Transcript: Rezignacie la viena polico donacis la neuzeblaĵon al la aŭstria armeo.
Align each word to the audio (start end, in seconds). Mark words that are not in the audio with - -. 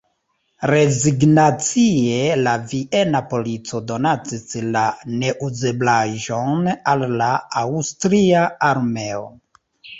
Rezignacie 0.69 2.15
la 2.47 2.55
viena 2.71 3.21
polico 3.35 3.83
donacis 3.93 4.57
la 4.77 4.83
neuzeblaĵon 5.21 6.75
al 6.95 7.09
la 7.23 7.31
aŭstria 7.65 8.51
armeo. 8.75 9.25